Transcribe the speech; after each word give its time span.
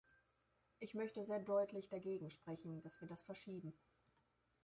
Ich 0.79 0.95
möchte 0.95 1.23
sehr 1.23 1.39
deutlich 1.39 1.87
dagegen 1.89 2.31
sprechen, 2.31 2.81
dass 2.81 2.99
wir 3.01 3.07
das 3.07 3.21
verschieben. 3.21 3.71